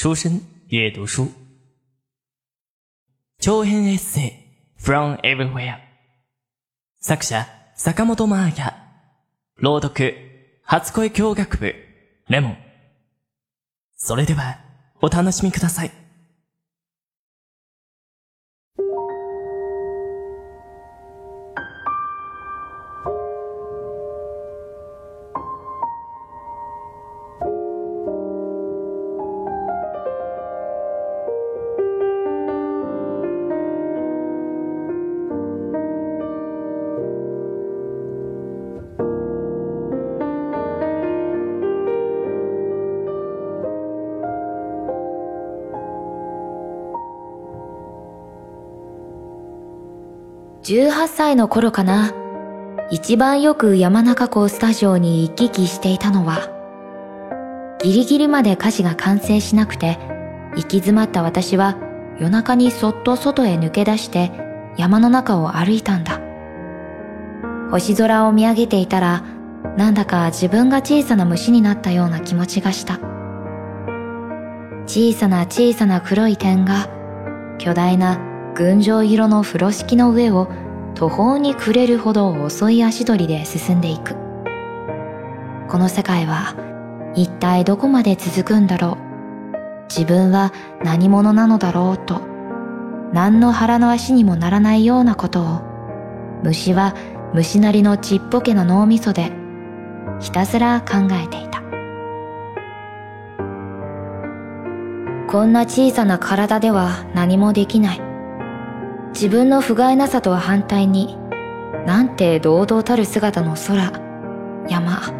[0.00, 1.32] 书生阅读书，
[3.40, 4.32] 長編エッセイ
[4.80, 5.78] From Everywhere
[7.00, 8.74] 作者坂本真綾
[9.56, 10.14] 朗読
[10.62, 11.74] 初恋教学部
[12.28, 12.58] レモン。
[13.96, 14.60] それでは
[15.02, 15.90] お楽しみください。
[50.68, 52.12] 18歳の頃かな。
[52.90, 56.50] 一番よく山中湖スタジオに行き来していたのは、
[57.82, 59.98] ギリギリまで歌詞が完成しなくて、
[60.50, 61.78] 行き詰まった私は
[62.18, 64.30] 夜中にそっと外へ抜け出して
[64.76, 66.20] 山の中を歩いたんだ。
[67.70, 69.22] 星空を見上げていたら、
[69.78, 72.98] なんだか自分が小さな虫になったような気持ちがした。
[74.84, 76.90] 小さな小さな黒い点が、
[77.56, 78.27] 巨大な
[78.58, 80.48] 群青色の風呂敷の上を
[80.96, 84.16] 途方に暮れるほど遅い足取りで進んでいく。
[85.68, 86.56] この世界は
[87.14, 89.86] 一体どこまで続くんだろう。
[89.88, 92.20] 自分は何者なのだろうと、
[93.12, 95.60] 何の腹の足にもならないようなことを、
[96.42, 96.96] 虫は
[97.34, 99.30] 虫なりのちっぽけな脳みそで
[100.18, 101.62] ひたすら考えていた。
[105.30, 108.07] こんな小さな体では何もできない。
[109.20, 111.18] 自分の不甲斐なさとは反対に、
[111.88, 113.90] なんて堂々たる姿の空、
[114.68, 115.12] 山、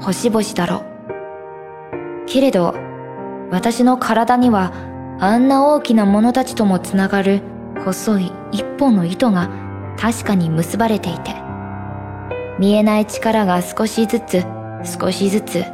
[0.00, 2.26] 星々だろう。
[2.26, 2.74] けれど、
[3.52, 4.72] 私の体には
[5.20, 7.42] あんな大きな者たちともつながる
[7.84, 9.48] 細い一本の糸が
[9.96, 11.36] 確かに結ばれていて、
[12.58, 14.42] 見えない力が少しずつ
[14.98, 15.64] 少しずつ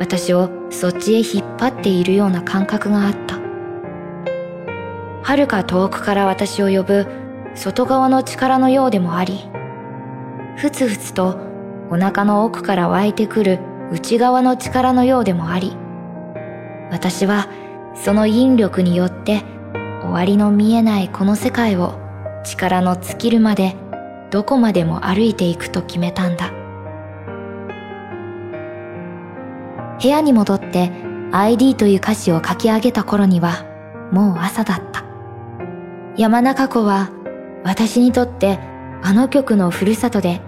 [0.00, 3.31] 私をそっちへ引っ張っているような感覚があった。
[5.22, 7.06] 遥か遠くから私を呼ぶ
[7.54, 9.48] 外側の力のようでもあり、
[10.56, 11.38] ふつふつと
[11.90, 13.60] お腹の奥から湧いてくる
[13.92, 15.76] 内側の力のようでもあり、
[16.90, 17.48] 私は
[17.94, 19.42] その引力によって
[20.02, 21.98] 終わりの見えないこの世界を
[22.44, 23.76] 力の尽きるまで
[24.30, 26.50] どこまでも歩いていくと決めたんだ。
[30.02, 30.90] 部屋に戻って
[31.30, 33.64] ID という歌詞を書き上げた頃には
[34.10, 35.11] もう朝だった。
[36.16, 37.10] 山中湖は
[37.64, 38.58] 私にとって
[39.02, 40.40] あの曲のふるさとで、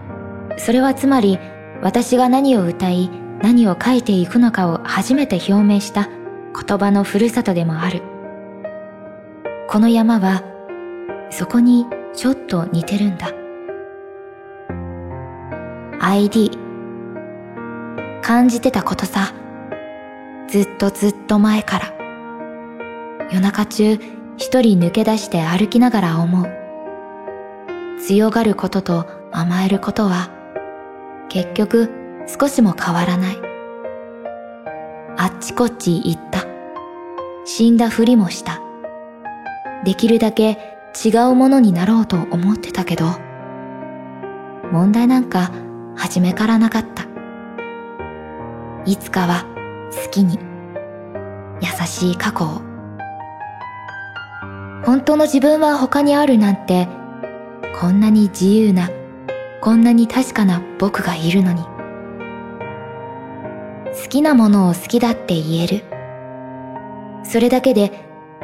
[0.58, 1.38] それはつまり
[1.82, 3.10] 私が何を歌い
[3.42, 8.02] 何を書いていくのかを初めて表明した言葉のふるさとでもある。
[9.68, 10.42] この山は
[11.30, 13.30] そこにちょっと似てるんだ。
[16.00, 16.50] ID
[18.22, 19.32] 感じてたことさ。
[20.46, 21.94] ずっとずっと前から。
[23.32, 23.98] 夜中中
[24.36, 26.46] 一人抜け出して歩きながら思う。
[28.06, 30.30] 強がることと甘えることは、
[31.28, 31.90] 結局
[32.26, 33.38] 少しも変わらない。
[35.16, 36.44] あっちこっち行った。
[37.44, 38.60] 死んだふりもした。
[39.84, 40.58] できるだけ
[41.04, 43.06] 違うものになろうと思ってたけど、
[44.72, 45.52] 問題なんか
[45.96, 47.04] 初めからなかった。
[48.84, 49.44] いつかは
[50.04, 50.38] 好きに、
[51.60, 52.73] 優しい過去を
[54.84, 56.88] 本当の自分は他にあるなんて、
[57.80, 58.90] こんなに自由な、
[59.62, 61.62] こんなに確かな僕がいるのに。
[64.02, 65.84] 好きなものを好きだって言える。
[67.24, 67.92] それだけで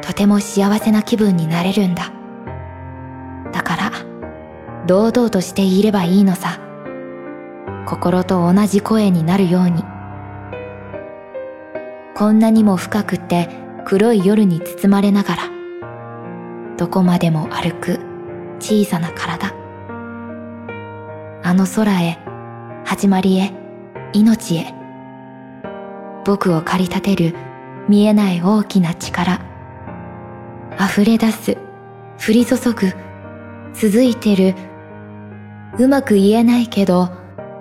[0.01, 2.11] とても幸せな気分になれるんだ。
[3.53, 3.91] だから、
[4.87, 6.59] 堂々としていればいいのさ。
[7.85, 9.83] 心と同じ声になるように。
[12.15, 13.49] こんなにも深くて
[13.85, 15.60] 黒い夜に包まれながら、
[16.81, 17.99] どこまでも歩く
[18.59, 19.53] 小さな体。
[21.43, 22.17] あの空へ、
[22.85, 23.53] 始まりへ、
[24.13, 24.73] 命へ。
[26.25, 27.35] 僕を駆り立てる
[27.87, 29.41] 見えない大きな力。
[30.79, 31.55] 溢れ出す、
[32.17, 32.91] 降り注ぐ、
[33.75, 34.55] 続いてる。
[35.77, 37.11] うまく言えないけど、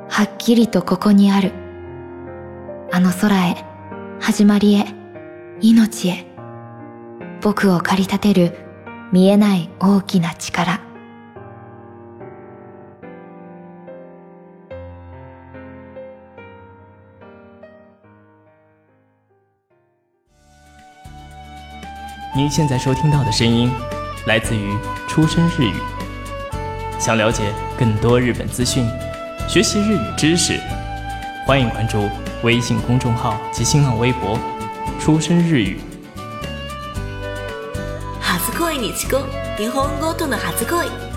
[0.09, 1.53] はっきりとここにある。
[2.91, 3.67] あの空へ、
[4.19, 4.87] 始まりへ、
[5.61, 6.25] 命へ。
[7.43, 8.70] 僕を駆り立てる
[9.12, 10.52] 見えない大きな力
[22.36, 23.72] 您现在收听到的声音
[24.28, 24.76] 来自于
[25.08, 25.74] 出生日语。
[27.00, 28.86] 想了解更多日本资讯，
[29.48, 30.60] 学习日语知识，
[31.48, 32.10] 欢迎关注
[32.44, 34.38] 微信公众号及新浪微博“
[35.00, 35.80] 出生日语”。
[38.71, 39.29] 恋に遅刻
[39.59, 41.10] 日本語との初恋。